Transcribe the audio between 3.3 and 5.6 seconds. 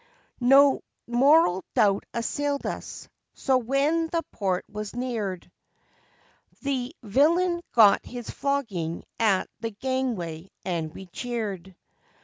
so when the port we neared,